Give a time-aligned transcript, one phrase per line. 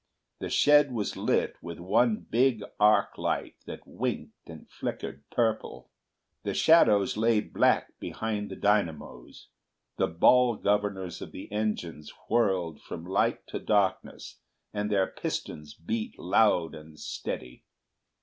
[0.39, 5.91] The shed was lit with one big arc light that winked and flickered purple.
[6.41, 9.49] The shadows lay black behind the dynamos,
[9.97, 14.39] the ball governors of the engines whirled from light to darkness,
[14.73, 17.63] and their pistons beat loud and steady.